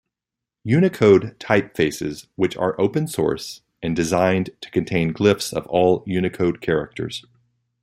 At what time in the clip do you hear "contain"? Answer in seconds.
4.71-5.13